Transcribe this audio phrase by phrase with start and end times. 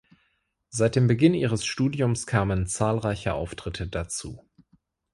[0.69, 4.49] Seit dem Beginn ihres Studiums kamen zahlreiche Auftritte dazu.